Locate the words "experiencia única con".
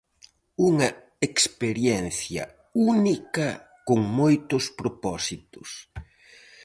1.29-3.99